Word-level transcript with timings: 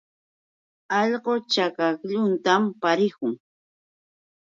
Allqu 0.99 1.33
chakaklluntam 1.51 2.63
pariqun. 2.81 3.33